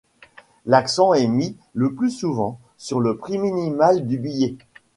L'accent 0.65 1.13
est 1.13 1.27
mis, 1.27 1.55
le 1.75 1.93
plus 1.93 2.09
souvent, 2.09 2.59
sur 2.77 2.99
le 2.99 3.17
prix 3.17 3.37
minimal 3.37 4.07
du 4.07 4.17
billet. 4.17 4.57